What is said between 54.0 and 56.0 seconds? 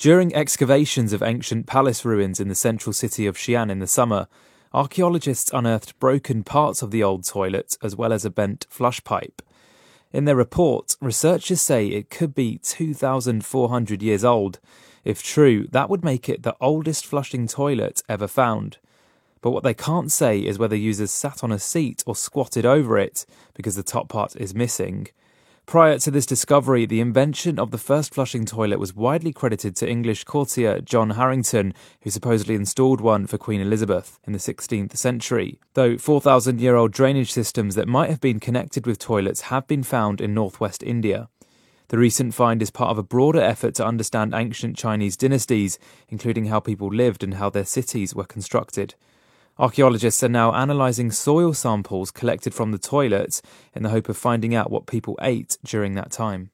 of finding out what people ate during